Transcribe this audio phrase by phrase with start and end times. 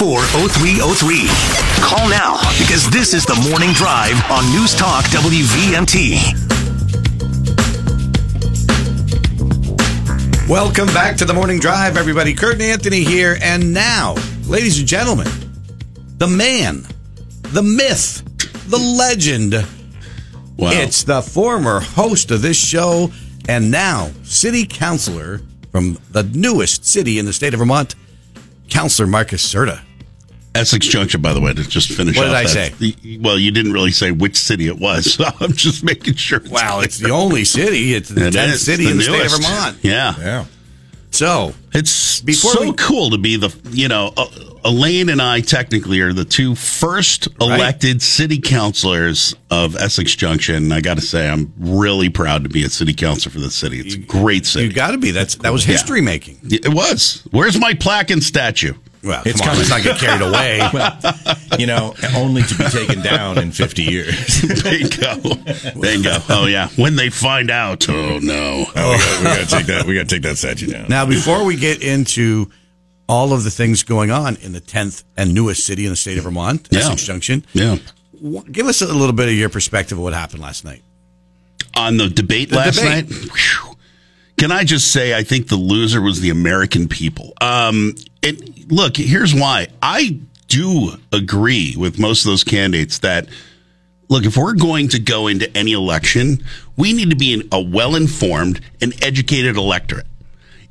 [0.00, 1.28] 0303.
[1.84, 6.16] Call now because this is the morning drive on News Talk WVMT.
[10.48, 12.32] Welcome back to the morning drive, everybody.
[12.32, 13.36] Kurt and Anthony here.
[13.42, 14.14] And now,
[14.46, 15.28] ladies and gentlemen,
[16.16, 16.86] the man,
[17.52, 18.22] the myth,
[18.70, 19.52] the legend.
[20.56, 20.70] Wow.
[20.72, 23.12] It's the former host of this show
[23.50, 27.96] and now city councilor from the newest city in the state of Vermont,
[28.70, 29.82] Councilor Marcus Certa.
[30.54, 32.74] Essex Junction, by the way, to just finish What did off I that- say?
[33.02, 36.40] the- well, you didn't really say which city it was, so I'm just making sure.
[36.50, 37.94] Wow, it's the only city.
[37.94, 39.32] It's the It 10th is, city in the state of.
[39.32, 39.76] Vermont.
[39.82, 40.14] Yeah.
[40.18, 40.44] Yeah.
[41.12, 44.26] So, It's Before so we- cool to be the, you know, uh,
[44.64, 50.70] Elaine and I technically are the two first elected city councilors of Essex Junction.
[50.70, 53.80] I got to say, I'm really proud to be a city councilor for the city.
[53.80, 54.66] It's a great city.
[54.66, 55.10] you got to be.
[55.12, 55.72] That's That was Yeah.
[55.72, 56.38] history making.
[56.44, 57.22] it was.
[57.30, 58.74] Where's my plaque and statue?
[59.02, 61.36] Well, It's come on, kinda- let's not get carried away.
[61.58, 64.40] You know, only to be taken down in 50 years.
[64.62, 65.16] Bingo.
[65.78, 66.16] Bingo.
[66.30, 66.68] Oh, yeah.
[66.76, 67.86] When they find out.
[67.90, 68.64] Oh, no.
[68.74, 69.84] Oh, we got to take that.
[69.84, 70.86] We got to take that statue down.
[70.88, 72.50] Now, before we get into
[73.08, 76.16] all of the things going on in the 10th and newest city in the state
[76.16, 76.78] of Vermont, Yeah.
[76.78, 77.76] Essex Junction, Yeah.
[78.24, 80.82] wh- give us a little bit of your perspective of what happened last night.
[81.74, 83.10] on the debate last debate.
[83.10, 83.30] night.
[83.32, 83.76] Whew.
[84.38, 87.32] Can I just say I think the loser was the American people.
[87.40, 89.68] Um, and look, here's why.
[89.82, 93.28] I do agree with most of those candidates that
[94.08, 96.42] look, if we're going to go into any election,
[96.76, 100.06] we need to be a well-informed and educated electorate.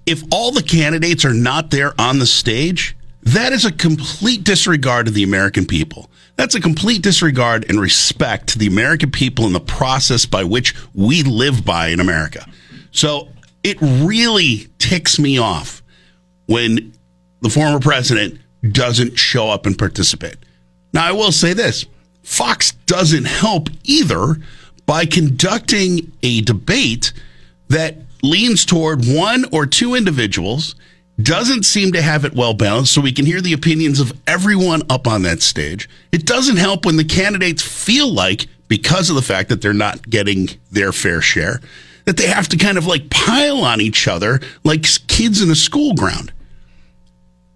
[0.05, 5.07] If all the candidates are not there on the stage, that is a complete disregard
[5.07, 6.09] of the American people.
[6.35, 10.73] That's a complete disregard and respect to the American people and the process by which
[10.93, 12.45] we live by in America.
[12.91, 13.29] So
[13.63, 15.83] it really ticks me off
[16.47, 16.93] when
[17.41, 18.39] the former president
[18.71, 20.37] doesn't show up and participate.
[20.93, 21.85] Now, I will say this
[22.23, 24.37] Fox doesn't help either
[24.85, 27.13] by conducting a debate
[27.69, 30.75] that leans toward one or two individuals,
[31.21, 34.81] doesn't seem to have it well balanced, so we can hear the opinions of everyone
[34.89, 35.89] up on that stage.
[36.11, 40.09] It doesn't help when the candidates feel like, because of the fact that they're not
[40.09, 41.61] getting their fair share,
[42.05, 45.55] that they have to kind of like pile on each other like kids in a
[45.55, 46.31] school ground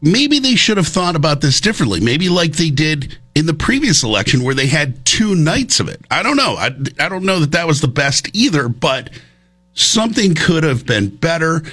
[0.03, 2.01] maybe they should have thought about this differently.
[2.01, 6.01] Maybe like they did in the previous election where they had two nights of it.
[6.11, 6.55] I don't know.
[6.55, 9.09] I, I don't know that that was the best either, but
[9.73, 11.63] something could have been better.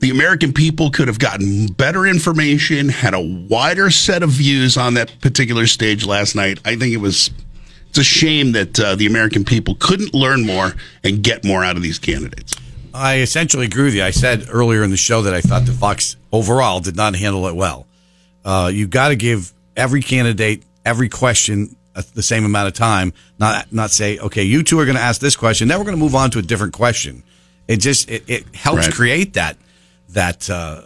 [0.00, 4.94] The American people could have gotten better information, had a wider set of views on
[4.94, 6.60] that particular stage last night.
[6.64, 7.30] I think it was.
[7.88, 10.72] It's a shame that uh, the American people couldn't learn more
[11.04, 12.56] and get more out of these candidates.
[12.94, 14.04] I essentially agree with you.
[14.04, 17.46] I said earlier in the show that I thought the Fox overall did not handle
[17.48, 17.86] it well.
[18.44, 23.12] Uh, you got to give every candidate every question uh, the same amount of time.
[23.38, 25.68] Not not say, okay, you two are going to ask this question.
[25.68, 27.22] Then we're going to move on to a different question.
[27.68, 28.94] It just it, it helps Right.
[28.94, 29.56] create that
[30.10, 30.82] that uh,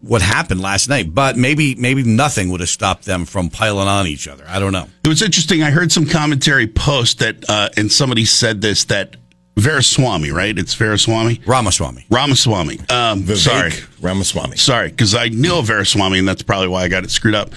[0.00, 1.14] what happened last night.
[1.14, 4.44] But maybe maybe nothing would have stopped them from piling on each other.
[4.46, 4.86] I don't know.
[5.02, 5.62] It was interesting.
[5.62, 9.16] I heard some commentary post that, uh, and somebody said this that
[9.56, 10.56] Veraswamy, right?
[10.58, 12.06] It's Veraswamy, Ramaswamy.
[12.10, 12.80] Ramaswamy.
[12.90, 14.56] Um, Vivek sorry, Ramaswamy.
[14.56, 17.50] sorry, because I know Veraswamy, and that's probably why I got it screwed up.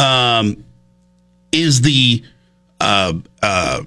[0.00, 0.64] Um,
[1.52, 2.24] is the
[2.80, 3.12] uh,
[3.42, 3.82] uh,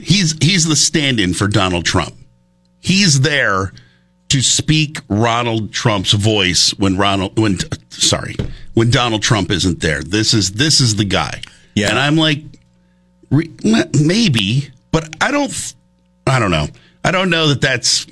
[0.00, 2.14] he's he's the stand-in for Donald Trump.
[2.80, 3.72] He's there
[4.28, 7.58] to speak Ronald Trump's voice when Ronald when
[7.90, 8.36] sorry
[8.74, 10.02] when Donald Trump isn't there.
[10.02, 11.40] This is this is the guy.
[11.74, 11.90] Yeah.
[11.90, 12.42] and I'm like
[13.30, 13.50] re-
[14.00, 15.74] maybe, but I don't
[16.26, 16.66] I don't know.
[17.04, 18.06] I don't know that that's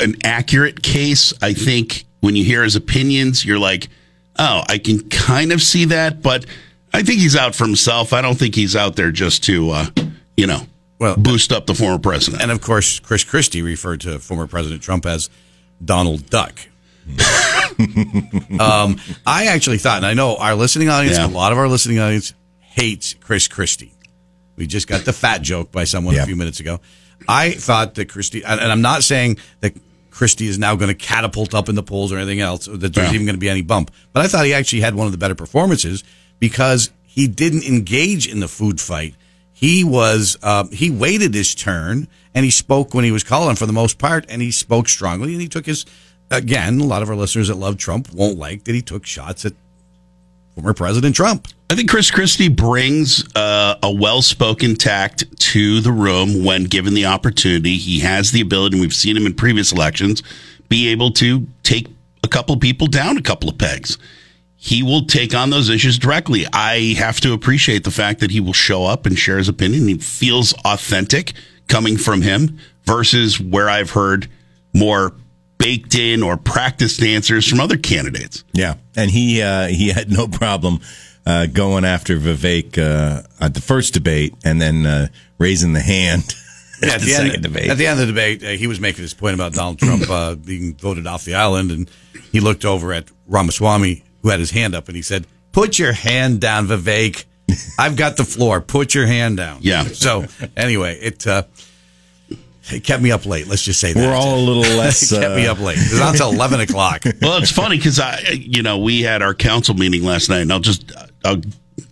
[0.00, 1.32] an accurate case.
[1.40, 3.88] I think when you hear his opinions, you're like,
[4.38, 6.46] oh, I can kind of see that, but
[6.92, 8.12] I think he's out for himself.
[8.12, 9.86] I don't think he's out there just to, uh,
[10.36, 10.62] you know,
[10.98, 12.42] Well, boost up the former president.
[12.42, 15.30] And of course, Chris Christie referred to former President Trump as
[15.84, 16.58] Donald Duck.
[17.78, 18.96] um,
[19.26, 21.26] I actually thought, and I know our listening audience, Yeah.
[21.26, 23.92] a lot of our listening audience hates Chris Christie.
[24.56, 26.80] We just got the fat joke by someone a few minutes ago.
[27.28, 29.74] I thought that Christie, and and I'm not saying that
[30.10, 32.94] Christie is now going to catapult up in the polls or anything else, or that
[32.94, 33.14] there's Yeah.
[33.14, 33.90] even going to be any bump.
[34.12, 36.04] But I thought he actually had one of the better performances
[36.38, 39.14] because he didn't engage in the food fight.
[39.52, 43.66] He was uh, he waited his turn and he spoke when he was calling for
[43.66, 45.84] the most part, and he spoke strongly and he took his
[46.30, 46.78] again.
[46.80, 49.52] A lot of our listeners that love Trump won't like that he took shots at
[50.54, 51.48] former President Trump.
[51.74, 57.06] I think Chris Christie brings uh, a well-spoken tact to the room when given the
[57.06, 57.78] opportunity.
[57.78, 60.22] He has the ability, and we've seen him in previous elections,
[60.68, 61.88] be able to take
[62.22, 63.98] a couple people down a couple of pegs.
[64.64, 66.46] he will take on those issues directly.
[66.52, 69.88] I have to appreciate the fact that he will show up and share his opinion.
[69.88, 71.32] He feels authentic
[71.66, 74.30] coming from him versus where I've heard
[74.72, 75.12] more
[75.58, 78.44] baked in or practiced answers from other candidates.
[78.52, 80.80] Yeah, and he uh, he had no problem
[81.26, 86.34] uh, going after Vivek uh, at the first debate and then uh, raising the hand.
[86.82, 87.70] Yeah, at the the, second end, debate.
[87.70, 90.10] at the end of the debate, uh, he was making his point about Donald Trump
[90.10, 91.88] uh, being voted off the island, and
[92.32, 95.92] he looked over at Ramaswamy, who had his hand up, and he said, "Put your
[95.92, 97.24] hand down, Vivek.
[97.78, 98.60] I've got the floor.
[98.60, 99.84] Put your hand down." Yeah.
[99.84, 101.44] So anyway, it uh,
[102.72, 103.46] it kept me up late.
[103.46, 105.12] Let's just say that We're all a little less.
[105.12, 105.78] it kept me uh, up late.
[105.78, 107.04] It's was on until eleven o'clock.
[107.22, 110.52] Well, it's funny because I, you know, we had our council meeting last night, and
[110.52, 110.92] I'll just,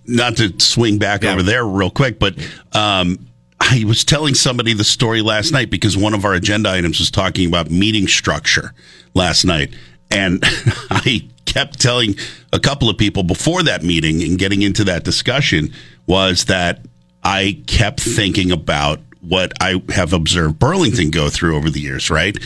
[0.06, 1.32] Not to swing back Yeah.
[1.32, 2.34] over there real quick, but
[2.72, 3.26] um,
[3.60, 7.10] I was telling somebody the story last night because one of our agenda items was
[7.10, 8.72] talking about meeting structure
[9.14, 9.72] last night,
[10.10, 10.40] and
[10.90, 12.16] I kept telling
[12.52, 15.72] a couple of people before that meeting and getting into that discussion
[16.06, 16.84] was that
[17.22, 22.36] I kept thinking about what I have observed Burlington go through over the years, right?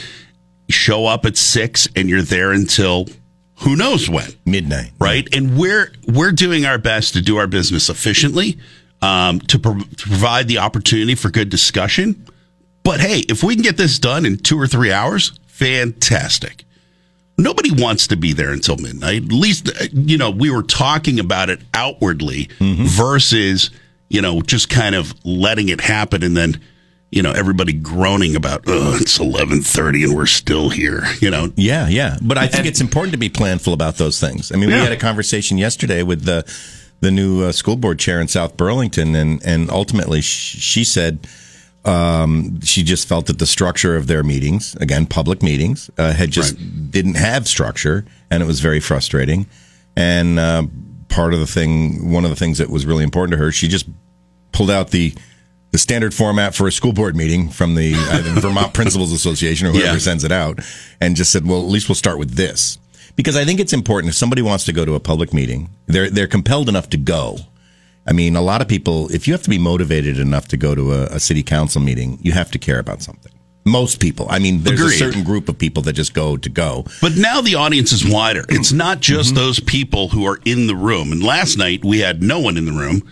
[0.69, 3.07] show up at six and you're there until
[3.61, 4.31] who knows when?
[4.45, 4.93] Midnight.
[4.99, 5.27] right?
[5.35, 8.59] And we're we're doing our best to do our business efficiently
[9.03, 12.27] um, to, pro- to provide the opportunity for good discussion.
[12.83, 16.65] But hey if we can get this done in two or three hours fantastic.
[17.39, 19.25] Nobody wants to be there until midnight.
[19.25, 23.71] At least uh, you know we were talking about it outwardly versus
[24.09, 26.61] you know just kind of letting it happen and then
[27.13, 31.89] you know everybody groaning about oh it's 11:30 and we're still here you know Yeah,
[31.89, 32.19] yeah.
[32.21, 34.51] But I think it's important to be planful about those things.
[34.53, 34.77] I mean, Yeah.
[34.79, 36.45] we had a conversation yesterday with the
[37.01, 41.27] the new uh, school board chair in South Burlington, and and ultimately sh- she said
[41.85, 46.31] um, she just felt that the structure of their meetings, again, public meetings, uh, had
[46.33, 46.57] just
[46.91, 49.47] didn't have structure, and it was very frustrating.
[49.97, 50.65] And uh,
[51.09, 53.69] part of the thing, one of the things that was really important to her, she
[53.69, 53.87] just
[54.51, 55.15] pulled out the
[55.77, 59.73] the standard format for a school board meeting from the uh, Vermont Principals Association or
[59.73, 59.99] whoever Yeah.
[59.99, 60.61] sends it out,
[61.03, 62.79] and just said, "Well, at least we'll start with this,"
[63.15, 64.09] because I think it's important.
[64.11, 67.37] If somebody wants to go to a public meeting, they're they're compelled enough to go.
[68.07, 70.75] I mean, a lot of people, if you have to be motivated enough to go
[70.75, 73.33] to a, a city council meeting, you have to care about something.
[73.67, 74.27] Most people.
[74.31, 74.95] I mean, there's Agreed.
[74.95, 76.87] a certain group of people that just go to go.
[77.03, 78.45] But now the audience is wider.
[78.49, 81.13] It's not just those people who are in the room.
[81.13, 83.03] And last night we had no one in the room,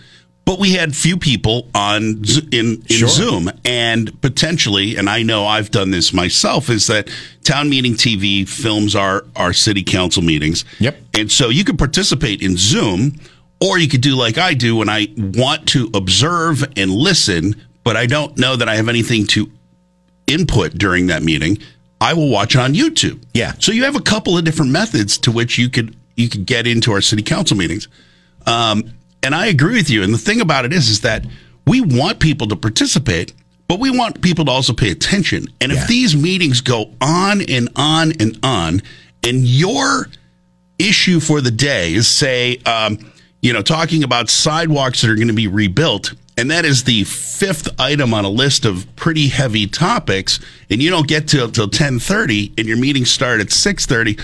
[0.45, 2.21] but we had few people on
[2.51, 3.07] in, in Sure.
[3.07, 7.09] Zoom and potentially, and I know I've done this myself, is that
[7.43, 10.63] town meeting TV films our our city council meetings.
[10.79, 10.97] Yep.
[11.15, 13.19] And so you can participate in Zoom,
[13.59, 17.97] or you could do like I do when I want to observe and listen, but
[17.97, 19.49] I don't know that I have anything to
[20.27, 21.57] input during that meeting,
[22.01, 23.23] I will watch on YouTube.
[23.33, 23.53] Yeah.
[23.59, 26.67] So you have a couple of different methods to which you could you could get
[26.67, 27.87] into our city council meetings.
[28.45, 28.91] Um,
[29.25, 30.03] and I agree with you.
[30.03, 31.25] And the thing about it is, is that
[31.65, 33.33] we want people to participate,
[33.67, 35.47] but we want people to also pay attention.
[35.59, 35.81] And Yeah.
[35.81, 38.81] if these meetings go on and on and on,
[39.23, 40.09] and your
[40.77, 42.99] issue for the day is say, um,
[43.41, 47.03] you know, talking about sidewalks that are going to be rebuilt, and that is the
[47.05, 50.39] fifth item on a list of pretty heavy topics,
[50.69, 54.17] and you don't get to till ten thirty, and your meetings start at six thirty.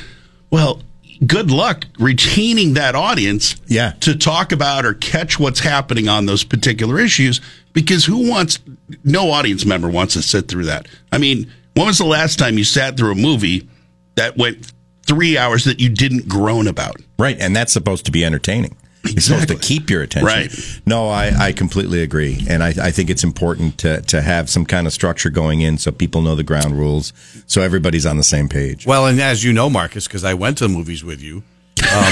[0.50, 0.82] Well,
[1.26, 3.94] good luck retaining that audience, Yeah.
[4.02, 7.42] to talk about or catch what's happening on those particular issues.
[7.74, 8.60] Because who wants?
[9.04, 10.88] No audience member wants to sit through that.
[11.12, 13.68] I mean, when was the last time you sat through a movie
[14.16, 14.72] that went
[15.08, 16.98] three hours that you didn't groan about?
[17.18, 18.76] Right, and that's supposed to be entertaining.
[19.04, 20.28] It's supposed to keep your attention.
[20.28, 20.82] Right.
[20.86, 24.66] No, I, I completely agree, and I, I think it's important to to have some
[24.66, 27.12] kind of structure going in so people know the ground rules,
[27.48, 28.86] so everybody's on the same page.
[28.86, 31.44] Well, and as you know, Marcus, because I went to the movies with you, um,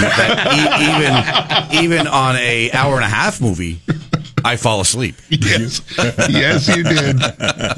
[0.01, 3.81] that e- even even on a hour and a half movie,
[4.43, 5.15] I fall asleep.
[5.29, 5.81] Yes,
[6.27, 7.17] yes, you did.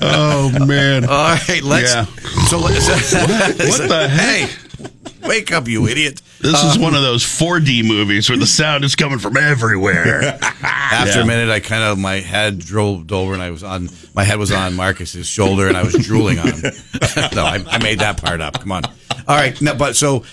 [0.01, 1.93] Oh man, All right, let's.
[1.93, 2.05] Yeah.
[2.47, 2.87] So let's.
[2.87, 4.49] what the heck?
[4.49, 6.21] Hey, wake up, you idiot!
[6.41, 10.37] This is one of those 4D movies where the sound is coming from everywhere.
[10.63, 11.23] After Yeah.
[11.23, 14.37] a minute, I kind of my head drooled over, and I was on my head
[14.39, 16.61] was on Marcus's shoulder, and I was drooling on him.
[17.35, 18.59] no, I, I made that part up.
[18.59, 18.83] Come on.
[18.85, 20.23] All right, no, but so.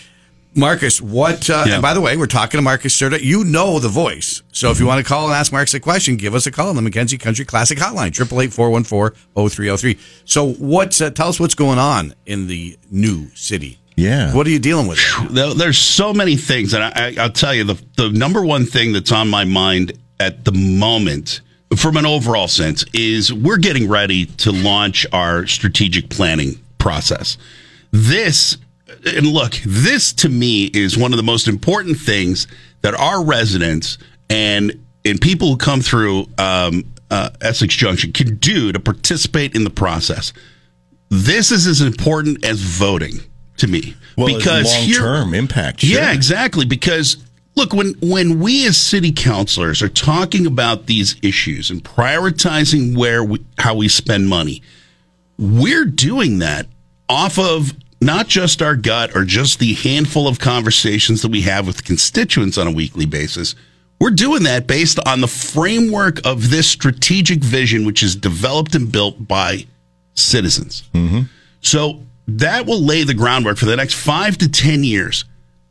[0.55, 1.49] Marcus, what?
[1.49, 1.75] Uh, Yeah.
[1.75, 3.23] And by the way, we're talking to Marcus Certa.
[3.25, 6.17] You know the voice, so if you want to call and ask Marcus a question,
[6.17, 9.15] give us a call on the McKenzie Country Classic Hotline triple eight four one four
[9.37, 9.99] zero three zero three.
[10.25, 13.79] So, what's uh, tell us what's going on in the new city?
[13.99, 14.33] Yeah.
[14.35, 14.99] what are you dealing with?
[15.31, 18.65] There- There's so many things, and I, I, I'll tell you the the number one
[18.65, 21.41] thing that's on my mind at the moment,
[21.77, 27.37] from an overall sense, is we're getting ready to launch our strategic planning process.
[27.91, 28.57] This
[29.05, 32.47] and look, this to me is one of the most important things
[32.83, 33.99] that our residents
[34.31, 34.73] and
[35.05, 39.71] and people who come through um, uh, Essex Junction can do to participate in the
[39.71, 40.33] process.
[41.11, 43.21] This is as important as voting
[43.59, 45.83] to me Well, because long here- term impact.
[45.85, 46.65] yeah, exactly.
[46.65, 47.17] Because
[47.57, 53.23] look, when when we as city councilors are talking about these issues and prioritizing where
[53.25, 54.63] we, how we spend money,
[55.39, 56.67] we're doing that
[57.09, 61.67] off of not just our gut or just the handful of conversations that we have
[61.67, 63.55] with constituents on a weekly basis.
[64.01, 68.93] We're doing that based on the framework of this strategic vision, which is developed and
[68.93, 69.67] built by
[70.15, 70.85] citizens.
[70.95, 71.23] Mm-hmm.
[71.63, 75.25] So that will lay the groundwork for the next five to 10 years.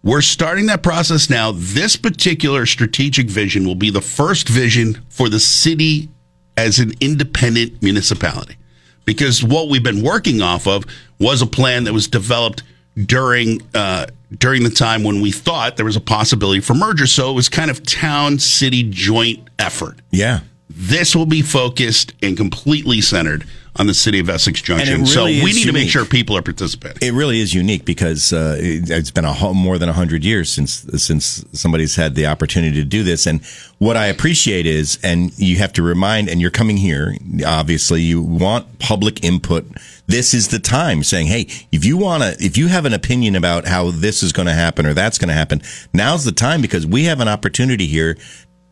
[0.04, 1.52] We're starting that process now.
[1.54, 6.10] This particular strategic vision will be the first vision for the city
[6.56, 8.58] as an independent municipality.
[9.06, 10.84] Because what we've been working off of
[11.20, 12.64] was a plan that was developed
[13.06, 17.06] during uh, during the time when we thought there was a possibility for merger.
[17.06, 20.00] So it was kind of town city joint effort.
[20.12, 20.42] Yeah.
[20.70, 23.46] This will be focused and completely centered
[23.80, 25.02] on the city of Essex Junction.
[25.02, 26.98] It so we need to make sure people are participating.
[27.02, 30.86] It really is unique because uh, it, it's been a more than hundred years since
[31.04, 33.28] since somebody's had the opportunity to do this.
[33.28, 33.44] And
[33.78, 37.16] what I appreciate is, and you have to remind, and you're coming here.
[37.46, 39.66] Obviously, you want public input.
[40.08, 43.36] This is the time saying, "Hey, if you want to, if you have an opinion
[43.36, 45.62] about how this is going to happen or that's going to happen,
[45.94, 48.18] now's the time because we have an opportunity here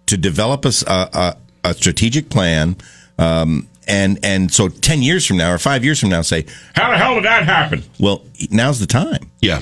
[0.07, 2.75] to develop a a strategic plan."
[3.17, 6.89] Um, and and so ten years from now or five years from now, say, how
[6.89, 7.83] the hell did that happen?
[7.99, 9.31] Well, now's the time.
[9.41, 9.61] Yeah.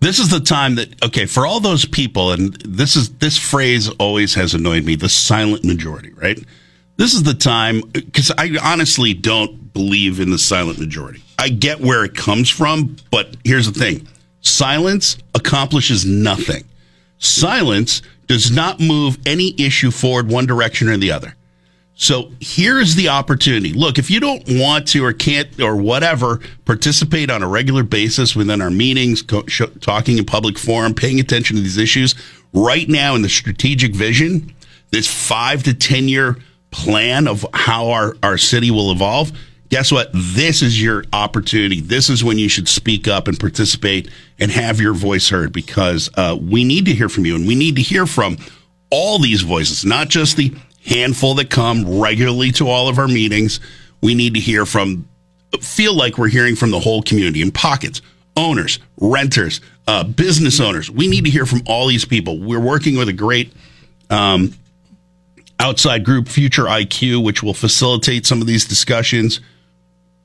[0.00, 3.88] This is the time that okay, for all those people and this is this phrase
[3.98, 6.42] always has annoyed me, the silent majority, right?
[6.96, 11.22] This is the time cuz I honestly don't believe in the silent majority.
[11.38, 14.06] I get where it comes from, but here's the thing.
[14.42, 16.64] Silence accomplishes nothing.
[17.18, 21.34] Silence does not move any issue forward one direction or the other.
[22.00, 23.74] So here's the opportunity.
[23.74, 28.34] Look, if you don't want to or can't or whatever participate on a regular basis
[28.34, 32.14] within our meetings, co- sh- talking in public forum, paying attention to these issues,
[32.54, 34.54] right now in the strategic vision,
[34.90, 36.38] this five to 10 year
[36.70, 39.30] plan of how our, our city will evolve,
[39.68, 40.08] guess what?
[40.14, 41.82] This is your opportunity.
[41.82, 46.08] This is when you should speak up and participate and have your voice heard because
[46.14, 48.38] uh, we need to hear from you and we need to hear from
[48.90, 50.54] all these voices, not just the
[50.90, 53.60] handful that come regularly to all of our meetings.
[54.02, 55.08] We need to hear from,
[55.60, 58.02] feel like we're hearing from the whole community in pockets,
[58.36, 60.90] owners, renters, uh, business owners.
[60.90, 62.38] We need to hear from all these people.
[62.38, 63.52] We're working with a great
[64.10, 64.54] um,
[65.60, 69.40] outside group, Future IQ, which will facilitate some of these discussions.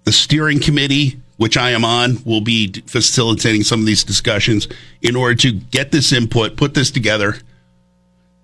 [0.03, 4.67] The steering committee, which I am on, will be facilitating some of these discussions
[5.01, 7.35] in order to get this input, put this together,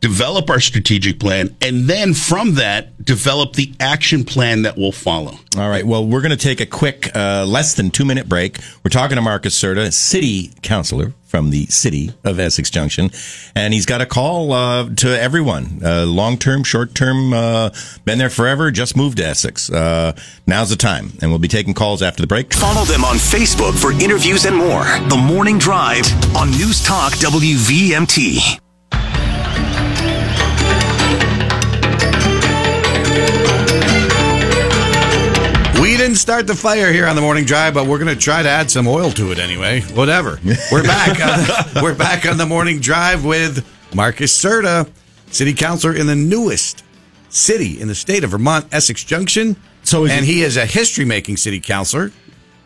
[0.02, 5.38] develop our strategic plan, and then from that, develop the action plan that will follow.
[5.58, 5.86] All right.
[5.86, 8.58] Well, we're going to take a quick, uh, less than two minute break.
[8.84, 13.10] We're talking to Marcus Certa, city councilor from the city of Essex Junction,
[13.56, 17.70] and he's got a call uh, to everyone, uh, long term, short term, uh,
[18.04, 19.72] been there forever, just moved to Essex.
[19.72, 20.14] Uh,
[20.46, 22.54] now's the time, and we'll be taking calls after the break.
[22.54, 24.84] Follow them on Facebook for interviews and more.
[25.10, 26.06] The Morning Drive
[26.36, 28.60] on News Talk WVMT.
[36.02, 38.50] Didn't start the fire here on the morning drive, but we're going to try to
[38.50, 39.82] add some oil to it anyway.
[39.82, 40.40] Whatever.
[40.72, 41.20] We're back.
[41.22, 44.90] On, we're back on the morning drive with Marcus Certa,
[45.28, 46.84] city councilor in the newest
[47.30, 49.56] city in the state of Vermont, Essex Junction.
[49.84, 52.12] So is and he- is a history-making city councilor.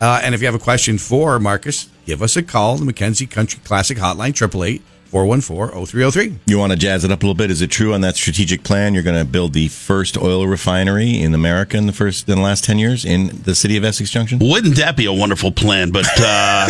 [0.00, 2.78] Uh, and if you have a question for Marcus, give us a call.
[2.78, 6.38] The McKenzie Country Classic Hotline, 888 414 0303.
[6.46, 7.50] You want to jazz it up a little bit?
[7.50, 11.20] Is it true on that strategic plan you're going to build the first oil refinery
[11.20, 14.10] in America in the first in the last ten years in the city of Essex
[14.10, 14.38] Junction?
[14.40, 15.90] Wouldn't that be a wonderful plan?
[15.90, 16.66] But uh,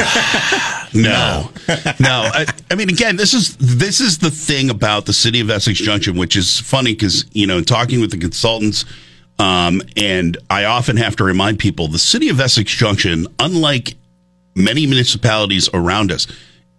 [0.94, 1.50] no,
[1.98, 2.30] no.
[2.32, 5.78] I, I mean, again, this is this is the thing about the city of Essex
[5.78, 8.84] Junction, which is funny because you know, talking with the consultants,
[9.38, 13.94] um, and I often have to remind people, the city of Essex Junction, unlike
[14.54, 16.26] many municipalities around us,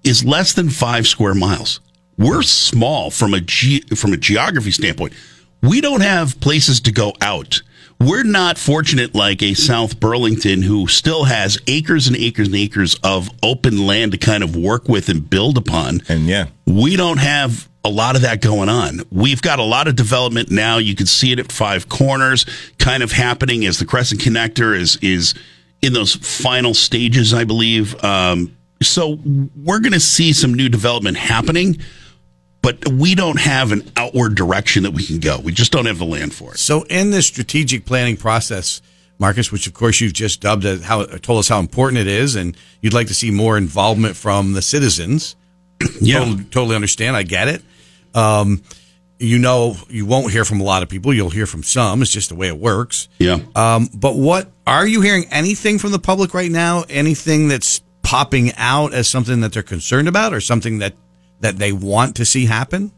[0.08, 1.82] is less than five square miles.
[2.18, 5.14] We're small from a ge- from a geography standpoint.
[5.62, 7.62] We don't have places to go out.
[8.00, 12.96] We're not fortunate like a South Burlington who still has acres and acres and acres
[13.04, 16.02] of open land to kind of work with and build upon.
[16.08, 19.02] And yeah, We don't have a lot of that going on.
[19.12, 20.78] We've got a lot of development now.
[20.78, 22.46] You can see it at Five Corners,
[22.78, 25.34] kind of happening as the Crescent Connector is is
[25.82, 28.04] in those final stages, I believe.
[28.04, 29.20] Um, so
[29.56, 31.78] we're going to see some new development happening,
[32.62, 35.40] but we don't have an outward direction that we can go.
[35.40, 36.60] We just don't have the land for it.
[36.60, 38.82] So, in this strategic planning process,
[39.20, 42.36] Marcus, which of course you've just dubbed as how told us how important it is,
[42.36, 45.36] and you'd like to see more involvement from the citizens.
[46.02, 46.20] Yeah.
[46.20, 47.16] totally, totally understand.
[47.16, 47.62] I get it.
[48.16, 48.64] Um,
[49.20, 51.14] you know, you won't hear from a lot of people.
[51.14, 52.02] You'll hear from some.
[52.02, 53.08] It's just the way it works.
[53.20, 53.40] Yeah.
[53.56, 56.84] Um, but what are you hearing anything from the public right now?
[56.90, 60.94] Anything that's popping out as something that they're concerned about, or something that
[61.42, 62.94] that they want to see happen?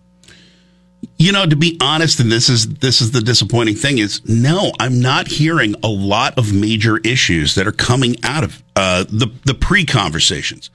[1.17, 4.71] You know, to be honest, and this is this is the disappointing thing is no,
[4.79, 9.31] I'm not hearing a lot of major issues that are coming out of uh, the
[9.45, 10.69] the pre conversations.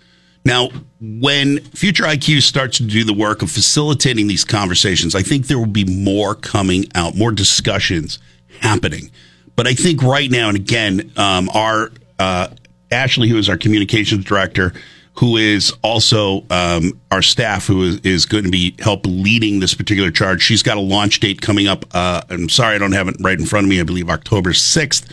[0.45, 5.47] Now, when Future IQ starts to do the work of facilitating these conversations, I think
[5.47, 8.19] there will be more coming out, more discussions
[8.61, 9.13] happening.
[9.55, 12.49] But I think right now, and again, um, our uh,
[12.95, 14.73] Ashley, who is our communications director,
[15.15, 19.75] who is also um, our staff, who is, is going to be help leading this
[19.75, 20.43] particular charge.
[20.43, 21.85] She's got a launch date coming up.
[21.93, 23.81] Uh, I'm sorry, I don't have it right in front of me.
[23.81, 25.13] I believe October 6th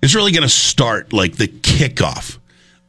[0.00, 2.38] is really going to start like the kickoff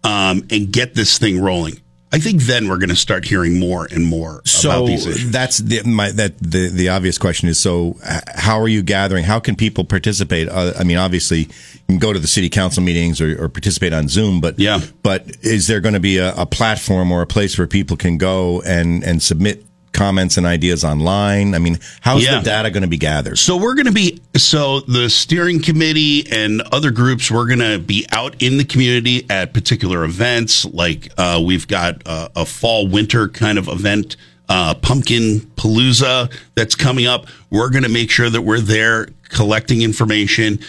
[0.04, 1.80] um, and get this thing rolling.
[2.16, 5.32] I think then we're going to start hearing more and more about So these issues.
[5.32, 7.98] that's the my that the the obvious question is so
[8.34, 9.26] how are you gathering?
[9.26, 10.48] How can people participate?
[10.48, 11.50] Uh, I mean, obviously you
[11.90, 14.80] can go to the city council meetings or, or participate on Zoom, but Yeah.
[15.04, 18.18] But is there going to be a, a platform or a place where people can
[18.18, 19.65] go and and submit
[19.96, 21.56] comments and ideas online?
[21.56, 22.38] I mean, how's Yeah.
[22.40, 23.38] the data going to be gathered?
[23.40, 27.32] So we're going to be so the steering committee and other groups.
[27.32, 30.66] We're going to be out in the community at particular events.
[30.66, 34.18] Like uh, we've got uh, a fall winter kind of event,
[34.50, 37.26] uh, pumpkin palooza that's coming up.
[37.50, 40.60] We're going to make sure that we're there collecting information.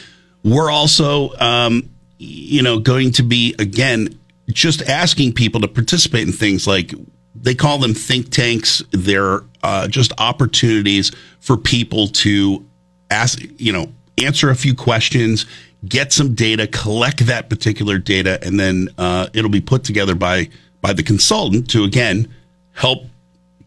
[0.43, 4.19] We're also, um, you know, going to be again
[4.49, 6.95] just asking people to participate in things like
[7.43, 8.83] they call them think tanks.
[8.91, 12.65] They're uh, just opportunities for people to
[13.11, 15.47] ask, you know, answer a few questions,
[15.87, 20.49] get some data, collect that particular data, and then uh, it'll be put together by
[20.81, 22.33] by the consultant to again
[22.73, 23.05] help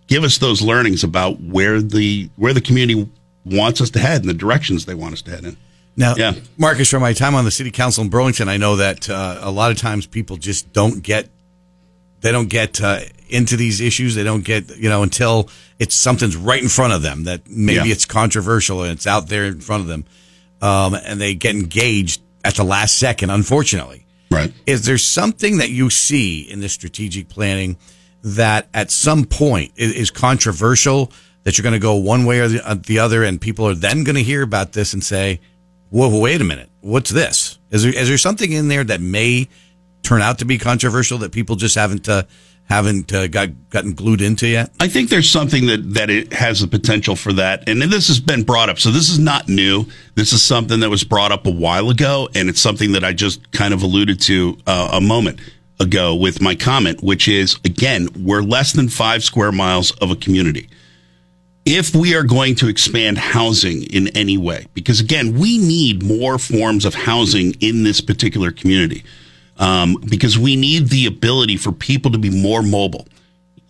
[0.08, 3.10] give us those learnings about where the where the community
[3.46, 5.58] wants us to head and the directions they want us to head in.
[5.96, 6.34] Now, Yeah.
[6.58, 9.52] Marcus, from my time on the city council in Burlington, I know that uh, a
[9.52, 11.30] lot of times people just don't get
[12.22, 13.00] they don't get uh,
[13.30, 14.16] into these issues.
[14.16, 17.88] They don't get you know until it's something's right in front of them that maybe
[17.88, 17.94] Yeah.
[17.94, 20.06] it's controversial and it's out there in front of them,
[20.62, 23.30] um, and they get engaged at the last second.
[23.30, 24.54] Unfortunately, Right.
[24.66, 27.78] is there something that you see in the strategic planning
[28.24, 31.12] that at some point is controversial
[31.44, 33.74] that you're going to go one way or the, uh, the other and people are
[33.74, 35.40] then going to hear about this and say
[35.90, 39.48] whoa wait a minute what's this is there, is there something in there that may
[40.10, 42.24] turn out to be controversial that people just haven't uh,
[42.64, 46.62] haven't uh, got gotten glued into yet I think there's something that that it has
[46.62, 48.80] the potential for that, and this has been brought up.
[48.80, 49.86] So this is not new.
[50.16, 53.14] This is something that was brought up a while ago, and it's something that I
[53.14, 55.40] just kind of alluded to uh, a moment
[55.80, 60.16] ago with my comment, which is again, we're less than five square miles of a
[60.16, 60.70] community.
[61.66, 66.40] If we are going to expand housing in any way, because again, we need more
[66.40, 69.04] forms of housing in this particular community,
[69.60, 73.08] um, because we need the ability for people to be more mobile.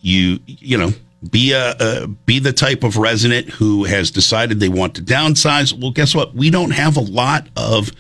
[0.02, 0.92] You you know
[1.30, 5.74] be a, be the type of resident who has decided they want to downsize.
[5.74, 6.34] Well guess what?
[6.34, 7.92] We don't have a lot of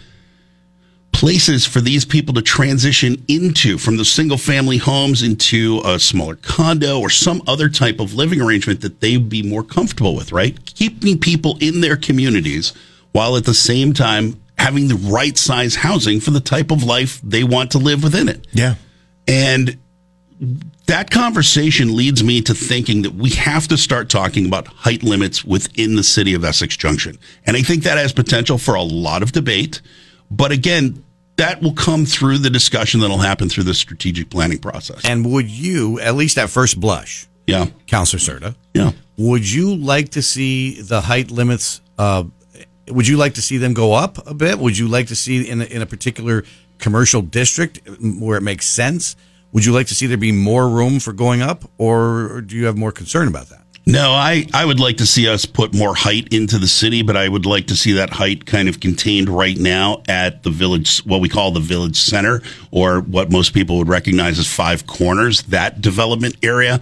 [1.11, 6.37] places for these people to transition into from the single family homes into a smaller
[6.37, 10.57] condo or some other type of living arrangement that they'd be more comfortable with right?
[10.65, 12.71] Keeping people in their communities
[13.11, 17.19] while at the same time having the right size housing for the type of life
[17.23, 18.75] they want to live within it Yeah.
[19.27, 19.77] and
[20.85, 25.43] that conversation leads me to thinking that we have to start talking about height limits
[25.43, 27.17] within the city of Essex Junction.
[27.45, 29.81] And I think that has potential for a lot of debate.
[30.31, 31.03] But again,
[31.35, 35.01] that will come through the discussion that'll happen through the strategic planning process.
[35.03, 37.67] and would you at least at first blush Yeah.
[37.87, 38.91] Counselor Certa, Yeah.
[39.17, 41.81] Would you like to see the height limits?
[41.97, 42.23] Uh,
[42.89, 44.59] would you like to see them go up a bit?
[44.59, 46.43] Would you like to see in a, in a particular
[46.77, 49.15] commercial district where it makes sense?
[49.51, 52.65] Would you like to see there be more room for going up, or, do you
[52.65, 53.63] have more concern about that?
[53.85, 57.17] No, I, I would like to see us put more height into the city, but
[57.17, 60.99] I would like to see that height kind of contained right now at the village,
[60.99, 65.41] what we call the village center, or what most people would recognize as Five Corners,
[65.43, 66.79] that development area.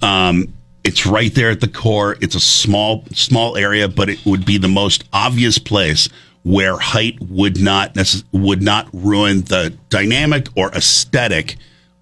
[0.00, 2.16] Um, it's right there at the core.
[2.20, 6.08] It's a small, small area, but it would be the most obvious place
[6.42, 11.56] where height would not necess- would not ruin the dynamic or aesthetic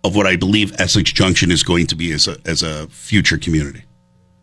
[0.05, 3.39] of what I believe Essex Junction is going to be as a as a future
[3.39, 3.83] community.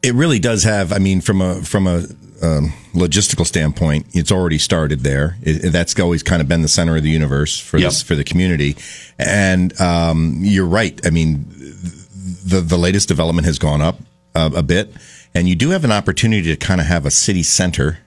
[0.02, 0.93] It really does have.
[0.93, 2.06] I mean, from a from a
[2.41, 5.36] um, logistical standpoint, it's already started there.
[5.41, 7.89] It, that's always kind of been the center of the universe for Yep.
[7.89, 8.78] this for the community.
[9.17, 10.97] And um, you're right.
[11.06, 13.99] I mean, the the latest development has gone up
[14.39, 14.93] uh, a bit,
[15.36, 17.99] and you do have an opportunity to kind of have a city center.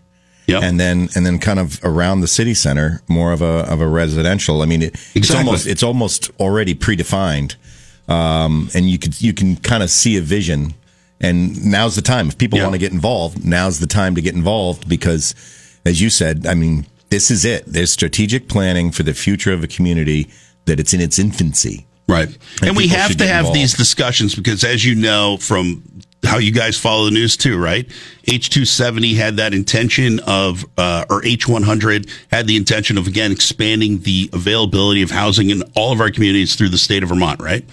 [0.48, 0.62] Yep.
[0.64, 3.86] And then, and then, kind of around the city center, more of a of a
[3.86, 4.60] residential.
[4.60, 7.54] I mean, it, it's almost it's almost already predefined,
[8.08, 10.74] um, and you could you can kind of see a vision.
[11.20, 12.64] And now's the time if people Yeah.
[12.64, 13.44] want to get involved.
[13.44, 15.36] Now's the time to get involved because,
[15.84, 17.62] as you said, I mean, this is it.
[17.66, 20.28] There's strategic planning for the future of a community
[20.64, 21.86] that it's in its infancy.
[22.08, 22.36] Right.
[22.60, 23.56] And, we have to have involved.
[23.56, 25.84] these discussions because, as you know from
[26.24, 27.86] how you guys follow the news too, right?
[28.26, 34.30] H270 had that intention of, uh, or H100 had the intention of, again, expanding the
[34.32, 37.64] availability of housing in all of our communities through the state of Vermont, right?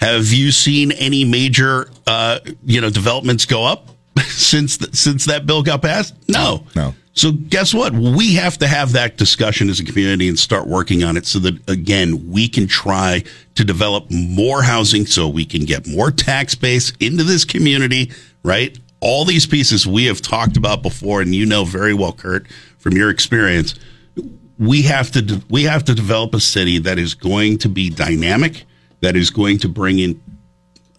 [0.00, 3.88] Have you seen any major, uh, you know, developments go up
[4.26, 6.14] since th- since that bill got passed?
[6.28, 6.94] No, No.
[7.14, 7.92] So guess what?
[7.92, 11.38] We have to have that discussion as a community and start working on it so
[11.40, 13.22] that again we can try
[13.54, 18.10] to develop more housing so we can get more tax base into this community,
[18.42, 18.76] right?
[19.00, 22.48] All these pieces we have talked about before and you know very well Kurt
[22.78, 23.76] from your experience.
[24.58, 27.90] We have to de- we have to develop a city that is going to be
[27.90, 28.64] dynamic,
[29.02, 30.20] that is going to bring in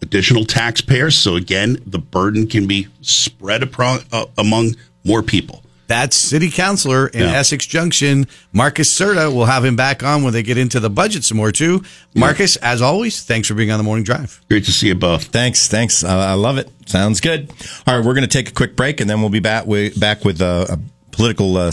[0.01, 5.64] additional taxpayers so again the burden can be spread apro- uh, among more people.
[5.87, 7.33] That's City Councilor in Yeah.
[7.37, 9.29] Essex Junction, Marcus Certa.
[9.31, 11.83] We'll have him back on when they get into the budget some more too.
[12.15, 14.41] Marcus, as always, thanks for being on the morning drive.
[14.49, 15.25] Great to see you both.
[15.25, 16.03] Thanks, thanks.
[16.03, 16.69] Uh, I love it.
[16.87, 17.51] Sounds good.
[17.85, 19.99] All right, we're going to take a quick break, and then we'll be back with
[19.99, 20.79] back with uh, a
[21.11, 21.71] political uh,